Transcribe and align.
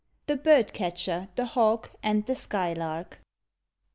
THE 0.25 0.35
BIRD 0.35 0.73
CATCHER, 0.73 1.29
THE 1.35 1.45
HAWK, 1.45 1.91
AND 2.01 2.25
THE 2.25 2.33
SKYLARK. 2.33 3.19